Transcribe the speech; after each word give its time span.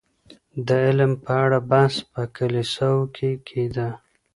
د 0.67 0.67
علم 0.85 1.11
په 1.23 1.31
اړه 1.43 1.59
بحث 1.71 1.95
په 2.13 2.21
کليساوو 2.35 3.11
کي 3.15 3.31
کيده. 3.47 3.87